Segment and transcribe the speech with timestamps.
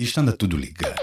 [0.00, 0.94] Isto anda tudo ligado.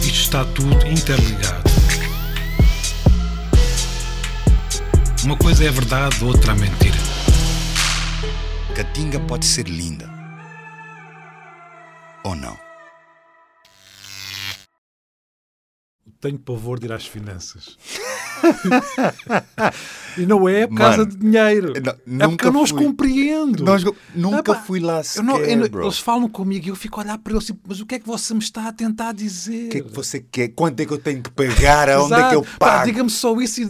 [0.00, 1.70] Isto está tudo interligado.
[5.24, 6.96] Uma coisa é verdade, outra é mentira.
[8.74, 10.08] Catinga pode ser linda.
[12.24, 12.58] Ou não?
[16.18, 17.76] Tenho pavor de ir às finanças.
[20.16, 21.72] e não é por causa de dinheiro.
[22.06, 22.84] não- é porque eu não os fui.
[22.84, 23.64] compreendo.
[23.64, 25.82] Nós- nunca Epá, fui lá eu não- sequer, eu não- bro.
[25.84, 27.98] Eles falam comigo e eu fico a olhar para eles assim, mas o que é
[27.98, 29.66] que você me está a tentar dizer?
[29.66, 30.48] O que é que você quer?
[30.48, 31.88] Quanto é que eu tenho que pagar?
[31.90, 32.84] Aonde é que eu pago?
[32.86, 33.64] Diga-me só isso e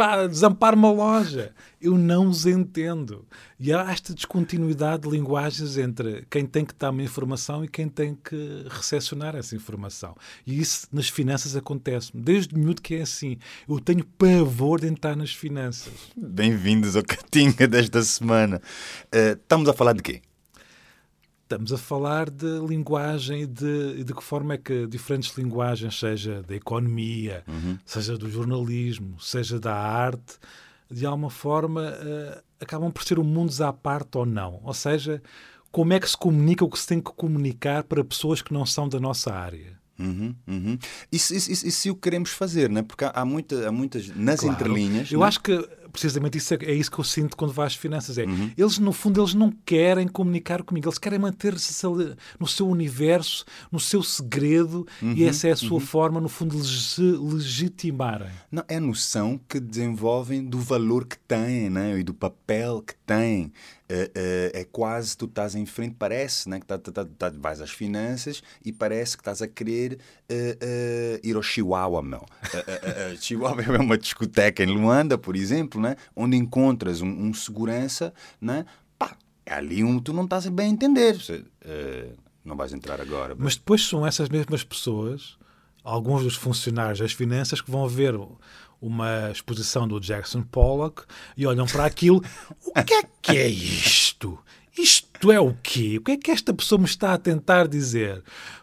[0.00, 1.52] pá, desampare uma loja.
[1.78, 3.26] Eu não os entendo.
[3.58, 7.86] E há esta descontinuidade de linguagens entre quem tem que dar uma informação e quem
[7.86, 10.16] tem que recepcionar essa informação.
[10.46, 12.10] E isso nas finanças acontece.
[12.14, 13.36] Desde miúdo que é assim.
[13.68, 15.92] Eu tenho pavor de entrar nas finanças.
[16.16, 18.62] Bem-vindos ao Catinga desta semana.
[19.12, 20.22] Eh, estamos a falar de quê?
[21.50, 26.44] Estamos a falar de linguagem e de, de que forma é que diferentes linguagens, seja
[26.44, 27.42] da economia,
[27.84, 30.38] seja do jornalismo, seja da arte,
[30.88, 34.60] de alguma forma eh, acabam por ser um mundos à parte ou não.
[34.62, 35.20] Ou seja,
[35.72, 38.64] como é que se comunica o que se tem que comunicar para pessoas que não
[38.64, 39.76] são da nossa área.
[39.98, 40.78] Uhum, uhum.
[41.10, 42.82] Isso, isso, isso, isso o que queremos fazer, né?
[42.82, 44.54] porque há, há, muita, há muitas, nas Claro.
[44.54, 45.10] entrelinhas.
[45.10, 45.26] Eu né?
[45.26, 48.16] acho que precisamente isso é, é isso que eu sinto quando vais às finanças.
[48.18, 48.50] É, Uhum.
[48.56, 51.74] Eles, no fundo, eles não querem comunicar comigo, eles querem manter-se
[52.38, 56.56] no seu universo, no seu segredo, Uhum, e essa é a sua forma, no fundo,
[56.60, 58.28] de se legitimarem.
[58.50, 61.98] Não, é a noção que desenvolvem do valor que têm né?
[61.98, 63.52] e do papel que têm.
[63.92, 66.60] É, é, é quase tu estás em frente, parece né?
[66.60, 71.20] que tá, tá, tá, tá- vais às finanças e parece que estás a querer é,
[71.24, 72.24] ir ao Chihuahua, meu.
[73.20, 75.96] Chihuahua é uma discoteca em Luanda, por exemplo, né?
[76.14, 78.64] onde encontras um, um segurança, né?
[78.98, 81.14] Pá, é ali um tu não estás bem a entender.
[81.14, 82.10] Você, é,
[82.44, 83.34] não vais entrar agora.
[83.38, 85.36] Mas depois são essas mesmas pessoas,
[85.82, 88.14] alguns dos funcionários das finanças, que vão ver
[88.80, 91.02] uma exposição do Jackson Pollock
[91.36, 92.22] e olham para aquilo.
[92.76, 94.38] O que é que é isto?
[94.78, 95.98] Isto é o quê?
[95.98, 98.22] O que é que esta pessoa me está a tentar dizer?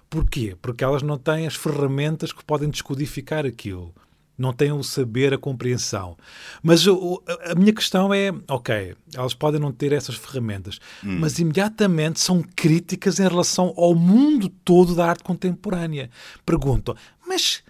[0.09, 0.55] Porquê?
[0.61, 3.93] Porque elas não têm as ferramentas que podem descodificar aquilo.
[4.37, 6.15] Não têm o saber, a compreensão.
[6.61, 12.19] Mas o- a minha questão é: ok, elas podem não ter essas ferramentas, mas imediatamente
[12.19, 16.09] são críticas em relação ao mundo todo da arte contemporânea.
[16.45, 16.95] Perguntam,
[17.27, 17.63] mas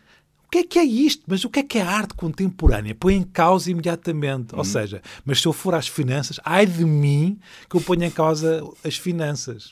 [0.45, 1.23] o que é que é isto?
[1.28, 2.94] Mas o que é que é a arte contemporânea?
[2.95, 4.53] Põe em causa imediatamente.
[4.55, 7.39] Ou seja, mas se eu for às finanças, ai de mim
[7.69, 9.72] que eu ponho em causa as finanças.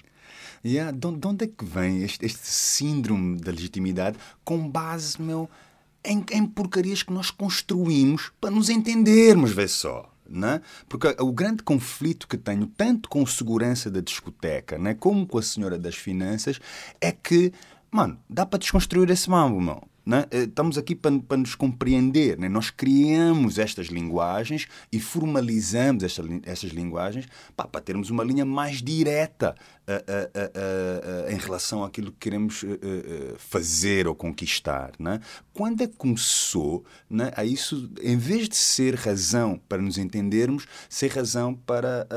[0.63, 5.21] Yeah, de onde de onde é que vem este, este síndrome da legitimidade com base,
[5.21, 5.47] meu,
[6.05, 10.11] em, em porcarias que nós construímos para nos entendermos, vê só.
[10.27, 10.61] Né?
[10.89, 15.41] Porque o grande conflito que tenho, tanto com segurança da discoteca né, como com a
[15.41, 16.59] senhora das finanças,
[16.99, 17.53] é que,
[17.91, 19.83] mano, dá para desconstruir esse mambo, meu.
[20.05, 20.25] Né?
[20.29, 22.37] Eh, Estamos aqui para, para nos compreender.
[22.37, 22.47] Né?
[22.47, 29.55] Nós criamos estas linguagens e formalizamos esta, estas linguagens para termos uma linha mais direta
[29.87, 30.51] ah, ah,
[31.27, 34.91] ah, em relação àquilo que queremos ah, ah, fazer ou conquistar.
[34.99, 35.19] Né?
[35.53, 40.67] Quando é que começou né, a isso, em vez de ser razão para nos entendermos,
[40.89, 42.07] ser razão para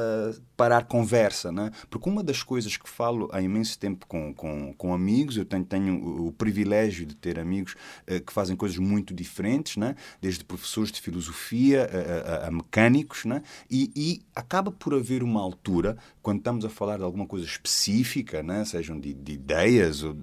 [0.58, 1.52] parar conversa?
[1.52, 1.70] Né?
[1.88, 5.64] Porque uma das coisas que falo há imenso tempo com, com, com amigos, eu tenho,
[5.64, 7.76] tenho o, privilégio de ter amigos
[8.06, 9.94] eh, que fazem coisas muito diferentes, né?
[10.20, 13.40] desde professores de filosofia a, a- a mecânicos, né?
[13.70, 18.42] e, e acaba por haver uma altura, quando estamos a falar de alguma coisa específica,
[18.42, 18.64] né?
[18.64, 20.16] sejam de, de ideias ou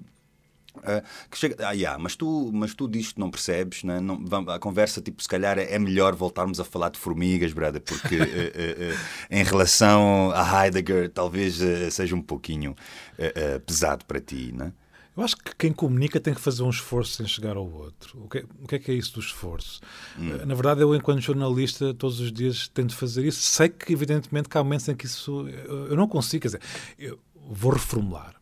[0.78, 4.00] Uh, que chega, ah, yeah, mas tu, mas tu que não percebes, né?
[4.00, 8.14] não, a conversa, tipo, se calhar é melhor voltarmos a falar de formigas, brother, porque
[8.14, 8.96] eh, eh, eh,
[9.30, 12.74] em relação a Heidegger, talvez eh, seja um pouquinho
[13.18, 14.72] eh, eh, pesado para ti, né?
[15.16, 18.22] Eu acho que quem comunica tem que fazer um esforço sem chegar ao outro.
[18.22, 19.80] O que, o que é que é isso do esforço?
[20.18, 23.40] Eh, Na verdade, eu, enquanto jornalista, todos os dias tento fazer isso.
[23.40, 26.42] Sei que, evidentemente, que há momentos em que isso eu eu não consigo.
[26.42, 26.60] Quer dizer,
[26.98, 28.34] eu vou reformular.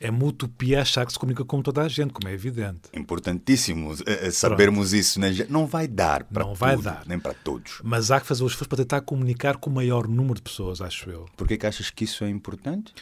[0.00, 2.80] É uma utopia achar que se comunica com toda a gente, como é evidente.
[2.92, 5.30] Importantíssimo eh, eh, sabermos isso, né?
[5.48, 7.02] Não vai dar para Não vai tudo, dar.
[7.06, 7.80] nem para todos.
[7.82, 10.80] Mas há que fazer o esforço para tentar comunicar com o maior número de pessoas,
[10.80, 11.26] acho eu.
[11.36, 12.92] Por que que achas que isso é importante?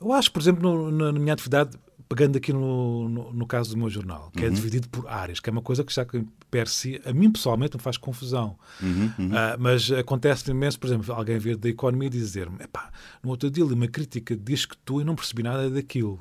[0.00, 1.78] Eu acho, por exemplo, no- na, na minha atividade,
[2.08, 5.48] pegando aqui no, no, no caso do meu jornal, que é dividido por áreas, que
[5.48, 8.56] é uma coisa que já que per si, a mim pessoalmente me faz confusão.
[9.32, 12.90] Ah, mas acontece imenso, por exemplo, alguém vir da economia e dizer-me: "Epá,
[13.22, 16.20] no outro dia li uma crítica diz que tu e não percebi nada daquilo.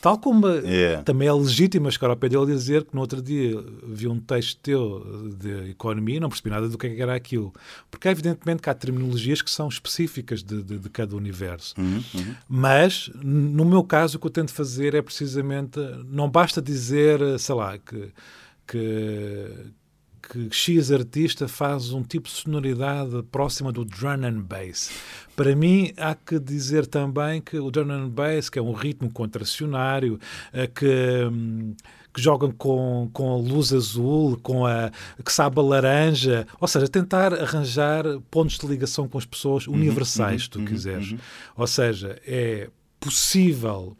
[0.00, 1.02] Tal como Yeah.
[1.02, 3.54] também é legítimo chegar ao pé dele e dizer que no outro dia
[3.86, 7.14] vi um texto teu de economia e não percebi nada do que é que era
[7.14, 7.52] aquilo.
[7.90, 11.74] Porque evidentemente que há terminologias que são específicas de, de- de cada universo.
[12.48, 15.80] Mas, n- no meu caso, o que eu tento fazer é precisamente,
[16.10, 18.08] não basta dizer, sei lá, que,
[18.66, 19.48] que,
[20.28, 24.90] que X artista faz um tipo de sonoridade próxima do drum and bass.
[25.36, 29.12] Para mim, há que dizer também que o drum and bass, que é um ritmo
[29.12, 30.18] contracionário,
[30.52, 31.74] eh, que, hum,
[32.12, 34.90] que jogam com, com a luz azul, com a
[35.24, 40.44] que sabe a laranja, ou seja, tentar arranjar pontos de ligação com as pessoas universais,
[40.44, 41.14] se tu quiseres.
[41.56, 43.96] Ou seja, é possível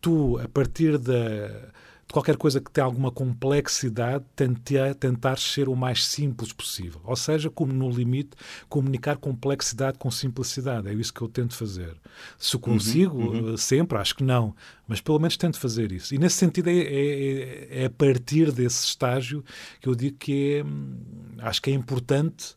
[0.00, 1.72] tu, a partir da,
[2.06, 7.00] de qualquer coisa que tenha alguma complexidade, tentar, tentar ser o mais simples possível.
[7.04, 8.30] Ou seja, como no limite,
[8.68, 10.88] comunicar complexidade com simplicidade.
[10.88, 11.96] É isso que eu tento fazer.
[12.38, 14.54] Se eu consigo, eh, sempre, acho que não.
[14.86, 16.14] Mas pelo menos tento fazer isso.
[16.14, 19.44] E nesse sentido, é, é- é a partir desse estágio
[19.80, 20.96] que eu digo que é, hum,
[21.38, 22.54] acho que é importante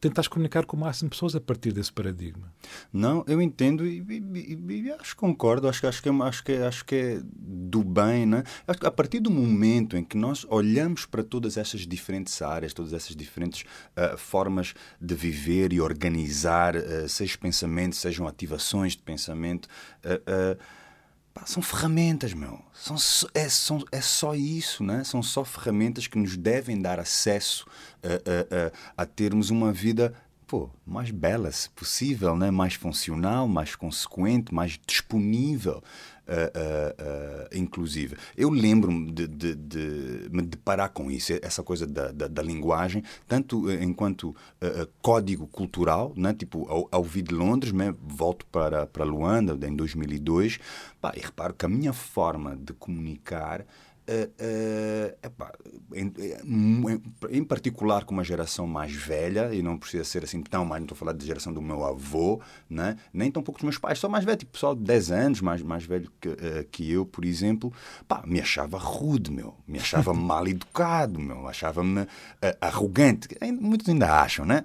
[0.00, 2.52] tentar comunicar com o máximo de pessoas a partir desse paradigma.
[2.92, 5.68] Não, eu entendo e, e- e- acho que concordo.
[5.68, 8.42] Acho, acho, que, é- acho, que, é- acho que é do bem, né?
[8.66, 13.14] A partir do momento em que nós olhamos para todas essas diferentes áreas, todas essas
[13.14, 13.64] diferentes
[13.96, 19.68] ah, formas de viver e organizar, ah, sejam pensamentos, sejam ativações de pensamento,
[20.04, 20.56] ah, ah,
[21.34, 22.64] pá, são ferramentas, meu.
[22.72, 22.96] São,
[23.34, 25.02] é, são, é só isso, né?
[25.02, 27.66] São só ferramentas que nos devem dar acesso
[28.02, 30.14] a, a, a, a termos uma vida
[30.54, 32.48] pô, mais bela, se possível, né?
[32.48, 35.82] mais funcional, mais consequente, mais disponível,
[36.28, 38.16] ah, ah, ah, inclusive.
[38.36, 43.02] Eu lembro-me de, de, de me deparar com isso, essa coisa da, da, da linguagem,
[43.26, 44.34] tanto enquanto
[45.02, 46.32] código cultural, né?
[46.32, 47.92] tipo, ao, ao vir de Londres, né?
[48.00, 50.60] volto para, para Luanda em 2002,
[51.00, 53.66] pá, e reparo que a minha forma de comunicar
[54.06, 55.52] eh, epá,
[55.94, 56.12] em,
[56.42, 60.80] em- em particular com uma geração mais velha, e não precisa ser assim tão mais,
[60.80, 62.96] não estou a falar da geração do meu avô, né?
[63.12, 65.62] nem tão pouco dos meus pais, só mais velho, tipo pessoal de 10 anos, mais,
[65.62, 67.72] mais velho que, eh, que eu, por exemplo,
[68.06, 72.06] pá, me achava rude, meu, me achava mal educado, meu, achava-me
[72.60, 73.28] arrogante,
[73.60, 74.62] muitos ainda acham, né?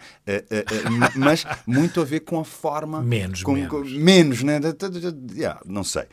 [0.92, 3.02] Ma- mas muito a ver com a forma.
[3.02, 3.70] Menos, com, menos.
[3.70, 4.60] com- menos, né?
[5.34, 6.04] Yeah, não sei.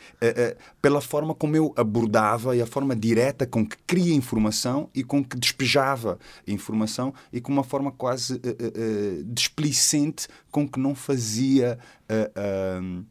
[0.81, 3.15] Pela forma como eu abordava e a forma direta
[3.46, 8.56] com que queria informação e com que despejava informação e com uma forma quase eh,
[8.58, 11.78] eh, displicente com que não fazia.
[12.08, 13.04] ah,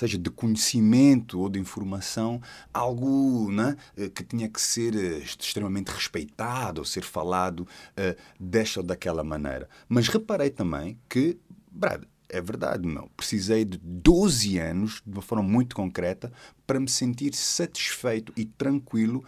[0.00, 2.40] seja de conhecimento ou de informação,
[2.72, 3.76] algo né,
[4.14, 9.68] que tinha que ser extremamente respeitado ou ser falado eh, desta ou daquela maneira.
[9.86, 11.38] Mas reparei também que,
[11.70, 16.32] Brad, é verdade, meu, precisei de 12 anos, de uma forma muito concreta,
[16.66, 19.24] para me sentir satisfeito e tranquilo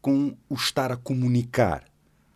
[0.00, 1.84] com o estar a comunicar.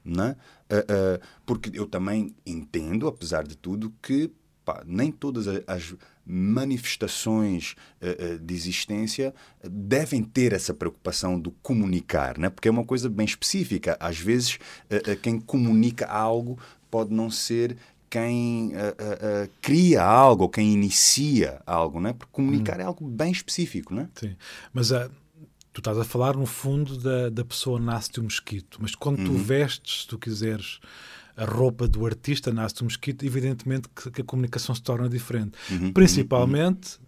[0.05, 0.37] Né?
[0.69, 4.31] Ah, ah, porque eu também entendo, apesar de tudo, que
[4.65, 5.95] pá, nem todas as
[6.33, 9.35] manifestações eh, de existência
[9.69, 12.49] devem ter essa preocupação do comunicar, né?
[12.49, 13.97] porque é uma coisa bem específica.
[13.99, 14.59] Às vezes,
[15.23, 16.57] quem comunica algo
[16.91, 17.77] pode não ser
[18.11, 22.13] quem eh, eh, cria algo ou quem inicia algo, né?
[22.13, 23.95] porque comunicar é algo bem específico.
[23.95, 24.09] Né?
[24.17, 24.35] Sim.
[24.75, 25.09] Mas ah,
[25.73, 28.79] tu estás a falar, no fundo, da, da pessoa nasce-te um mosquito.
[28.83, 30.81] Mas quando tu vestes, se tu quiseres,
[31.37, 35.53] a roupa do artista, nasce-te um mosquito, evidentemente que, que a comunicação se torna diferente.
[35.95, 36.99] Principalmente.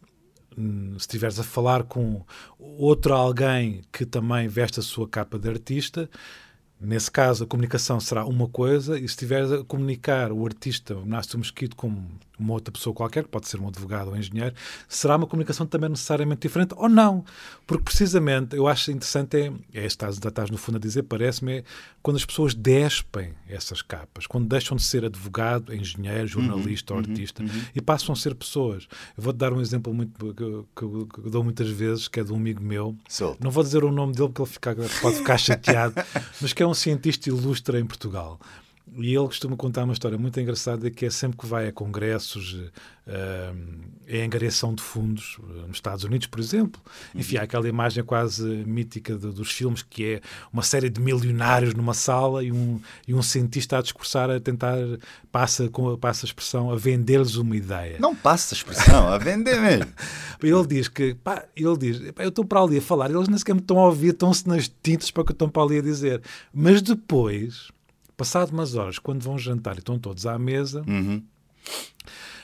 [0.57, 2.25] hum, Se estiveres a falar com
[2.59, 6.09] outro alguém que também veste a sua capa de artista,
[6.83, 11.07] nesse caso a comunicação será uma coisa, e se estiveres a comunicar o artista, o
[11.07, 11.95] Nasce Mosquito, com
[12.39, 14.53] uma outra pessoa qualquer, que pode ser um advogado ou um engenheiro,
[14.89, 17.25] será uma comunicação também necessariamente diferente ou não.
[17.67, 21.65] Porque precisamente eu acho interessante, é, é estás, estás no fundo a dizer, parece-me, é
[22.03, 27.45] quando as pessoas despem essas capas, quando deixam de ser advogado, engenheiro, jornalista ou artista
[27.77, 28.89] e passam a ser pessoas.
[29.17, 32.19] Eu vou-te dar um exemplo muito, que, que eu- que eu dou muitas vezes, que
[32.19, 33.39] é de um amigo meu, Solta.
[33.45, 35.95] não vou dizer o nome dele porque ele fica- pode ficar chateado,
[36.41, 38.39] mas que é um cientista ilustre em Portugal.
[38.95, 42.61] E ele costuma contar uma história muito engraçada que é sempre que vai a congressos
[43.07, 43.53] eh,
[44.07, 46.81] em angariação de fundos, eh, nos Estados Unidos, por exemplo.
[47.15, 50.21] Enfim, há aquela imagem quase mítica de- dos filmes que é
[50.53, 54.77] uma série de milionários numa sala e um, e um cientista a discursar, a tentar,
[55.31, 57.97] passa, com, passa a expressão, a vender-lhes uma ideia.
[57.99, 59.91] Não passa a expressão, a vender mesmo.
[60.43, 63.39] Ele diz que, pá, ele diz, "Pá, eu estou para ali a falar, eles nem
[63.39, 65.79] sequer me estão a ouvir, estão-se nas tintas para o que eu estou para ali
[65.79, 66.21] a dizer.
[66.53, 67.71] Mas depois,
[68.17, 71.23] passado umas horas, quando vão jantar e estão todos à mesa, Uhum.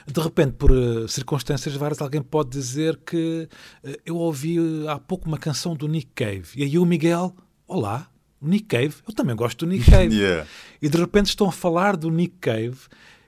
[0.07, 3.47] De repente, por uh, circunstâncias várias, alguém pode dizer que
[3.85, 6.49] uh, eu ouvi uh, há pouco uma canção do Nick Cave.
[6.57, 8.09] E aí o Miguel, olá,
[8.41, 10.15] Nick Cave, eu também gosto do Nick Cave.
[10.17, 10.47] Yeah.
[10.81, 12.79] E de repente estão a falar do Nick Cave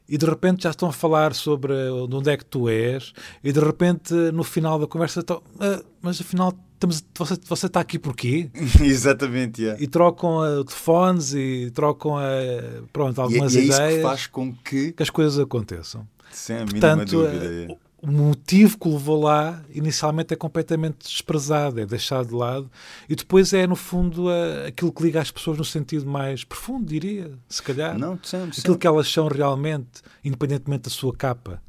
[0.08, 3.12] e de repente já estão a falar sobre de onde é que tu és
[3.44, 7.80] e de repente no final da conversa estão, "Ah, mas afinal estamos, você, você está
[7.80, 8.50] aqui porquê?
[8.80, 9.80] Exatamente, yeah.
[9.82, 14.02] E trocam uh, telefones e trocam uh, pronto, E, algumas e é isso ideias que
[14.02, 16.08] faz com que, que as coisas aconteçam.
[16.32, 17.74] sem a Portanto, dúvida, uh, yeah.
[18.02, 22.70] o motivo que o levou lá inicialmente é completamente desprezado, é deixado de lado
[23.08, 26.86] e depois é no fundo uh, aquilo que liga as pessoas no sentido mais profundo,
[26.86, 27.98] diria, se calhar.
[27.98, 31.62] não, sempre, Aquilo que elas são realmente, independentemente da sua capa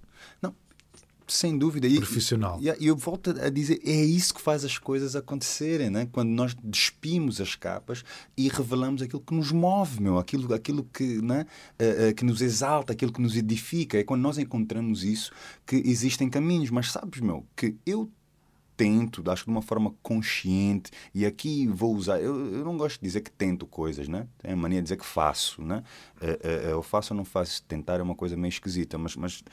[1.32, 1.88] sem dúvida.
[1.88, 2.60] E, profissional.
[2.62, 6.08] E e eu volto a dizer, é isso que faz as coisas acontecerem, né?
[6.12, 8.04] quando nós despimos as capas
[8.36, 11.46] e revelamos aquilo que nos move, meu, aquilo, aquilo que, né?
[11.78, 13.98] Eh, eh, que nos exalta, aquilo que nos edifica.
[13.98, 15.32] É quando nós encontramos isso
[15.66, 16.70] que existem caminhos.
[16.70, 18.12] Mas sabes, meu, que eu
[18.76, 23.00] tento, acho que de uma forma consciente, e aqui vou usar, eu, eu não gosto
[23.00, 24.28] de dizer que tento coisas, né?
[24.40, 25.84] Tenho a mania de dizer que faço, né?
[26.20, 29.44] Eh, eu faço ou não faço, tentar é uma coisa meio esquisita, mas, mas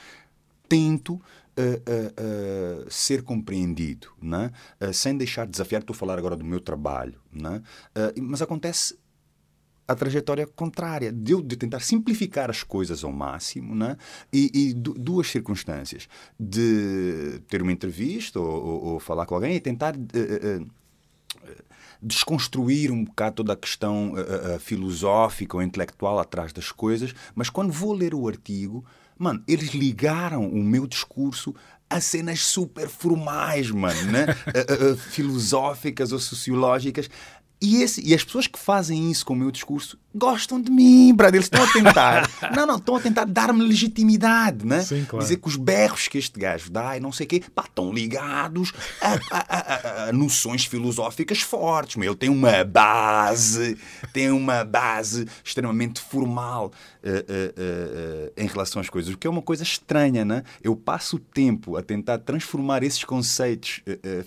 [0.69, 1.21] tento
[1.59, 4.53] uh, uh, uh, ser compreendido, né?
[4.93, 5.81] sem deixar de desafiar.
[5.81, 7.63] Estou a falar agora do meu trabalho, né?
[8.21, 8.97] mas acontece
[9.87, 13.97] a trajetória contrária, de eu de tentar simplificar as coisas ao máximo, né?
[14.33, 19.57] e, e du duas circunstâncias, de ter uma entrevista ou, ou, ou falar com alguém
[19.57, 19.95] e tentar
[22.01, 24.13] desconstruir um bocado toda a questão
[24.61, 28.85] filosófica ou intelectual atrás das coisas, mas quando vou ler o artigo,
[29.19, 31.55] Mano, eles ligaram o meu discurso
[31.91, 34.27] a cenas super formais, mano, né?
[34.53, 37.09] uh, uh, filosóficas ou sociológicas.
[37.61, 41.15] E, esse, e as pessoas que fazem isso com o meu discurso gostam de mim,
[41.15, 41.37] brother.
[41.37, 42.31] Eles estão a tentar.
[42.55, 44.81] não, não, estão a tentar dar-me legitimidade, né?
[44.81, 45.25] Sim, claro.
[45.25, 47.93] Dizer que os berros que este gajo dá e não sei o quê, pá, estão
[47.93, 51.97] ligados a, a, a, a, noções filosóficas fortes.
[51.97, 52.13] Meu.
[52.13, 53.77] Ele tem uma base,
[54.13, 56.73] tem uma base extremamente formal
[57.03, 60.43] uh, uh, uh, em relação às coisas, o que é uma coisa estranha, né?
[60.63, 63.81] Eu passo o tempo a tentar transformar esses conceitos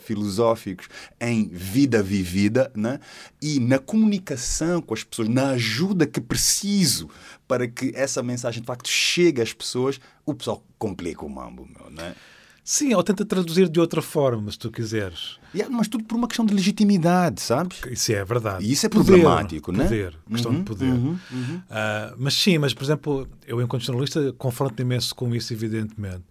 [0.03, 0.87] filosóficos
[1.19, 2.99] em vida vivida, né?
[3.41, 7.09] E na comunicação com as pessoas, na ajuda que preciso
[7.47, 11.89] para que essa mensagem de facto chegue às pessoas, o pessoal complica o mambo, meu,
[11.91, 12.15] né?
[12.63, 15.39] Sim, ou tenta traduzir de outra forma, se tu quiseres.
[15.53, 17.81] Yeah, mas tudo por uma questão de legitimidade, sabes?
[17.89, 18.63] Isso é verdade.
[18.63, 19.83] E isso é Poder, problemático, né?
[19.85, 20.85] Poder, questão Uhum, de poder.
[20.93, 21.55] uhum, uhum.
[21.57, 26.21] Uh, mas sim, mas por exemplo, eu enquanto jornalista confronto imenso com isso, evidentemente.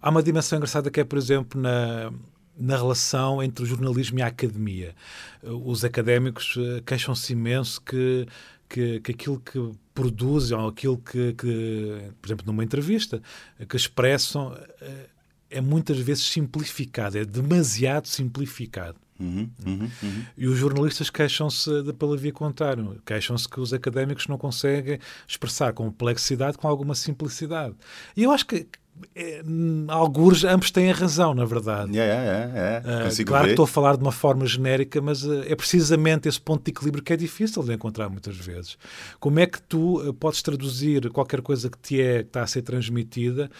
[0.00, 2.12] Há uma dimensão engraçada que é, por exemplo, na,
[2.56, 4.94] na relação entre o jornalismo e a academia.
[5.42, 8.26] Os académicos uh, queixam-se imenso que,
[8.68, 13.22] que, que aquilo que produzem ou aquilo que, que, por exemplo, numa entrevista,
[13.68, 15.14] que expressam uh,
[15.50, 18.96] é muitas vezes simplificado, é demasiado simplificado.
[19.18, 20.24] Uhum, uhum, uhum.
[20.36, 26.58] E os jornalistas queixam-se pela via contrária, queixam-se que os académicos não conseguem expressar complexidade
[26.58, 27.76] com alguma simplicidade.
[28.16, 28.66] E eu acho que
[29.14, 29.42] é,
[29.88, 31.96] alguns ambos têm a razão, na verdade.
[31.96, 33.48] Yeah, yeah, yeah, Uh, claro ver.
[33.48, 36.70] que estou a falar de uma forma genérica, mas uh, é precisamente esse ponto de
[36.70, 38.78] equilíbrio que é difícil de encontrar muitas vezes.
[39.18, 42.46] Como é que tu uh, podes traduzir qualquer coisa que te é que está a
[42.46, 43.50] ser transmitida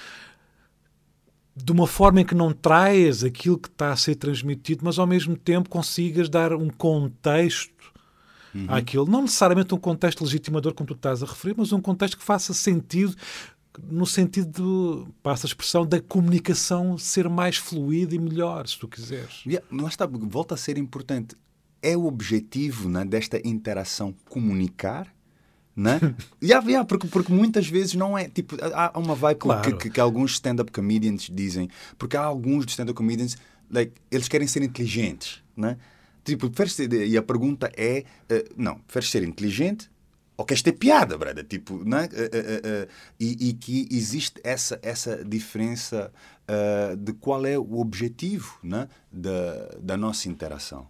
[1.56, 5.06] de uma forma em que não traias aquilo que está a ser transmitido, mas ao
[5.06, 7.92] mesmo tempo consigas dar um contexto
[8.54, 8.66] uhum.
[8.68, 9.06] àquilo.
[9.06, 12.52] Não necessariamente um contexto legitimador, como tu estás a referir, mas um contexto que faça
[12.52, 13.14] sentido
[13.82, 19.42] no sentido, passa a expressão, da comunicação ser mais fluida e melhor, se tu quiseres.
[19.46, 21.36] Yeah, lá está, volta a ser importante.
[21.82, 25.12] É o objetivo né, desta interação comunicar?
[25.76, 26.00] Né?
[26.42, 28.28] yeah, yeah, porque, porque muitas vezes não é.
[28.28, 29.62] Tipo, há uma vibe Claro.
[29.62, 33.36] que, que, que alguns stand-up comedians dizem, porque há alguns stand-up comedians,
[33.70, 35.42] like, eles querem ser inteligentes.
[35.56, 35.76] Né?
[36.24, 39.90] Tipo, preferes e a pergunta é: eh, não, preferes ser inteligente
[40.36, 41.44] ou queres ter piada, brother?
[41.44, 42.08] Tipo, né?
[42.12, 42.88] Eh, eh, eh,
[43.18, 46.12] e, e que existe essa, essa diferença
[46.48, 48.88] eh, de qual é o objetivo né?
[49.10, 50.88] da, da nossa interação.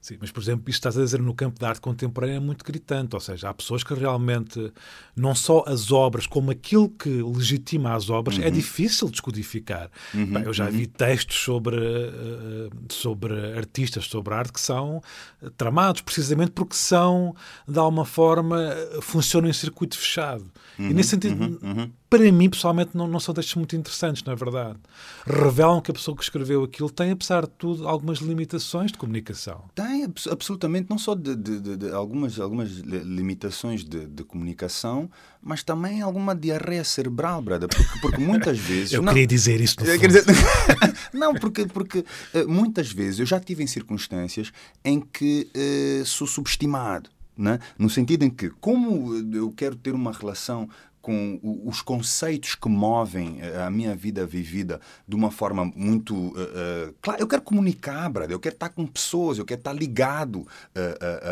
[0.00, 2.64] Sim, mas, por exemplo, isto estás a dizer no campo da arte contemporânea é muito
[2.64, 3.14] gritante.
[3.14, 4.72] Ou seja, há pessoas que realmente,
[5.14, 9.90] não só as obras, como aquilo que legitima as obras, é difícil descodificar.
[10.14, 15.02] Bem, eu já vi textos sobre, eh, sobre artistas, sobre arte, que são
[15.42, 17.34] eh, tramados, precisamente porque são,
[17.68, 20.50] de alguma forma, eh, funcionam em circuito fechado.
[20.78, 21.60] E nesse sentido,
[22.08, 24.78] para mim, pessoalmente, não, não são textos muito interessantes, na verdade.
[25.26, 29.64] Revelam que a pessoa que escreveu aquilo tem, apesar de tudo, algumas limitações de comunicação.
[29.74, 29.89] Tem,
[30.30, 35.10] absolutamente, não só de, de, de, de algumas, algumas limitações de, comunicação,
[35.42, 37.68] mas também alguma diarreia cerebral, brother.
[37.68, 38.92] Porque, porque muitas vezes.
[38.92, 39.76] eu não, queria dizer isso.
[39.76, 40.24] Dizer,
[41.12, 44.52] não, porque, porque uh, muitas vezes eu já tive em circunstâncias
[44.84, 47.10] em que uh, sou subestimado.
[47.36, 47.58] Né?
[47.78, 50.68] No sentido em que, como eu quero ter uma relação
[51.00, 56.30] com os conceitos que movem eh, a minha vida vivida de uma forma muito uh,
[56.30, 60.40] uh, claro eu quero comunicar brother, eu quero estar com pessoas eu quero estar ligado
[60.40, 60.46] uh,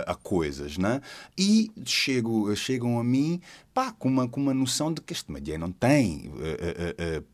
[0.07, 1.01] a coisas né?
[1.37, 3.41] E chego chegam a mim
[3.79, 6.33] pá, com uma com uma noção de que este media não tem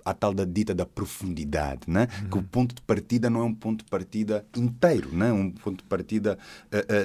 [0.04, 2.06] a tal da dita da profundidade né?
[2.20, 2.28] Uhum.
[2.28, 5.32] que o ponto de partida não é um ponto de partida inteiro né?
[5.32, 6.38] Um ponto de partida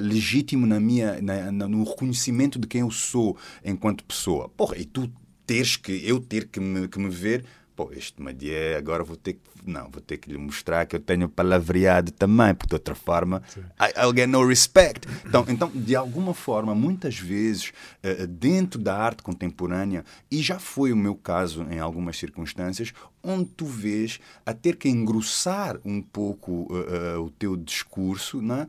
[0.02, 4.50] legítimo na minha na, no reconhecimento de quem eu sou enquanto pessoa.
[4.50, 5.10] Porra e tu
[5.50, 7.44] teres que, eu ter que me, que me ver,
[7.80, 11.00] pô, este Madié agora vou ter que, não, vou ter que lhe mostrar que eu
[11.00, 13.42] tenho palavreado também, porque de outra forma,
[13.80, 15.08] I, I'll get no respect.
[15.26, 17.72] Então, então, de alguma forma, muitas vezes,
[18.04, 23.48] uh, dentro da arte contemporânea, e já foi o meu caso em algumas circunstâncias, onde
[23.48, 28.66] tu vês a ter que engrossar um pouco uh, uh, o teu discurso né,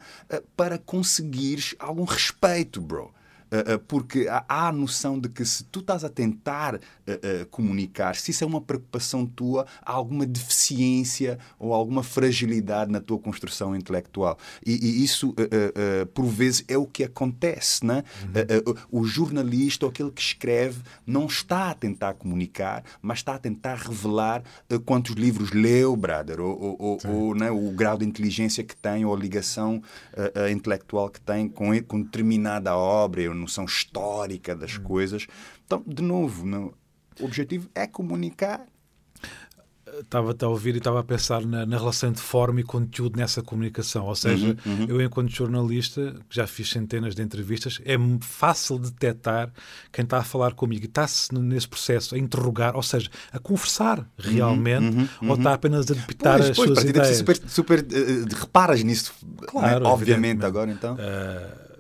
[0.56, 3.12] para conseguires algum respeito, bro.
[3.52, 8.16] Eh, eh, porque há a noção de que se tu estás a tentar uh, comunicar,
[8.16, 13.76] se isso é uma preocupação tua, há alguma deficiência ou alguma fragilidade na tua construção
[13.76, 14.38] intelectual.
[14.66, 15.36] E, e isso,
[16.14, 17.86] por vezes, é o que acontece.
[17.86, 18.04] Né?
[18.24, 19.02] Uhum.
[19.02, 23.76] o jornalista ou aquele que escreve não está a tentar comunicar, mas está a tentar
[23.76, 24.44] revelar
[24.86, 29.14] quantos livros leu, brother, ou, ou, ou né, o grau de inteligência que tem, ou
[29.14, 29.82] a ligação
[30.52, 34.84] intelectual que tem com, com determinada obra noção histórica das hum.
[34.84, 35.28] coisas.
[35.66, 36.74] Então, de novo, não,
[37.20, 38.66] o objetivo é comunicar
[40.00, 43.42] estava a ouvir e estava a pensar na, na, relação de forma e conteúdo nessa
[43.42, 44.06] comunicação.
[44.06, 44.86] Ou seja, uhum, uhum.
[44.88, 49.52] eu, enquanto jornalista, já fiz centenas de entrevistas, é fácil detectar
[49.92, 54.00] quem está a falar comigo e está-se nesse processo a interrogar, ou seja, a conversar
[54.00, 57.18] uhum, realmente, uhum, ou está apenas a debitar pois, as pois, suas ideias.
[57.18, 59.14] Super, super uh, reparas nisso,
[59.48, 59.90] claro, né?
[59.90, 60.96] obviamente, agora então.
[60.96, 61.72] Uh,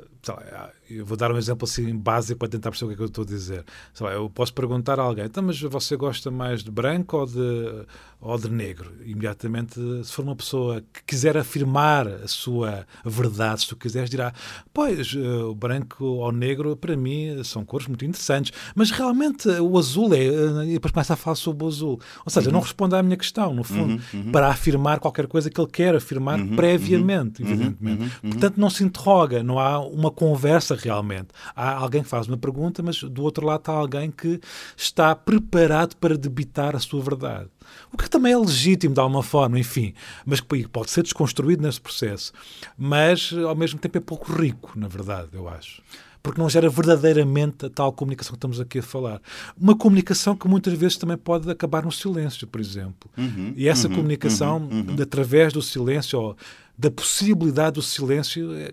[0.98, 3.08] eu vou dar um exemplo assim básico para tentar perceber o que é que eu
[3.08, 3.66] estou a dizer.
[4.14, 7.86] eu posso perguntar a alguém, então, mas você gosta mais de branco ou de,
[8.22, 8.92] ou de negro.
[9.04, 14.32] Imediatamente, se for uma pessoa que quiser afirmar a sua verdade, se tu quiseres, dirá:
[14.72, 19.78] Pois, eh, o branco ou negro, para mim, são cores muito interessantes, mas realmente o
[19.78, 20.26] azul é.
[20.26, 22.00] Eh, e depois começa a falar sobre o azul.
[22.24, 22.54] Ou seja, uhum.
[22.54, 24.32] não responde à minha questão, no fundo, uhum, uhum.
[24.32, 28.20] para afirmar qualquer coisa que ele quer afirmar uhum, previamente, uhum, uhum, evidentemente.
[28.22, 31.30] Portanto, não se interroga, não há uma conversa realmente.
[31.56, 34.40] Há alguém que faz uma pergunta, mas do outro lado está alguém que
[34.76, 37.50] está preparado para debitar a sua verdade.
[37.92, 39.94] O que também é legítimo de alguma forma, enfim,
[40.26, 42.34] mas que pode ser desconstruído nesse processo.
[42.78, 45.82] Mas, ao mesmo tempo, é pouco rico, na verdade, eu acho
[46.24, 49.22] porque não gera verdadeiramente a tal comunicação que estamos aqui a falar.
[49.60, 53.10] Uma comunicação que muitas vezes também pode acabar no silêncio, por exemplo.
[53.18, 55.02] Uhum, e essa uhum, comunicação, uhum, uhum.
[55.02, 56.38] através do silêncio, ou
[56.78, 58.72] da possibilidade do silêncio, é,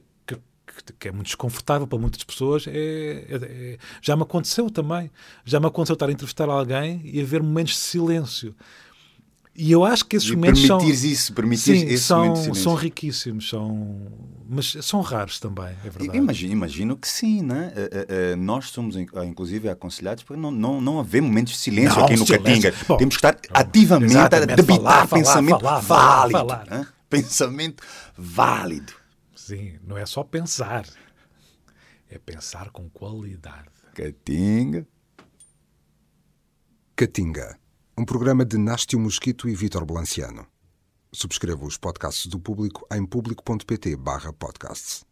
[0.82, 5.10] que, é muito desconfortável para muitas pessoas, é, é, é, já me aconteceu também.
[5.44, 8.54] Já me aconteceu estar a entrevistar alguém e haver momentos de silêncio.
[9.60, 10.78] E eu acho que esses e momentos são.
[10.88, 14.06] isso, sim, são, são riquíssimos, são,
[14.48, 16.16] mas são raros também, é verdade.
[16.16, 17.72] Imagino, imagino que sim, né?
[17.74, 22.04] Uh, uh, nós somos, inclusive, aconselhados para não, não, não haver momentos de silêncio não,
[22.04, 22.72] aqui no Catinga.
[22.98, 26.70] Temos que estar ativamente a debitar falar, pensamento falar, falar, válido.
[26.70, 26.86] Né?
[27.10, 27.82] Pensamento
[28.16, 28.92] válido.
[29.48, 30.86] Sim, não é só pensar,
[32.10, 33.70] é pensar com qualidade.
[33.94, 34.86] Catinga.
[36.94, 37.58] Catinga
[37.96, 40.46] um programa de Nástio Mosquito e Vítor Blanciano.
[41.10, 45.07] Subscreva os podcasts do Público em público.pt/podcasts.